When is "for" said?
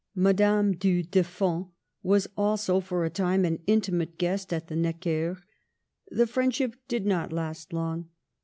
2.79-3.05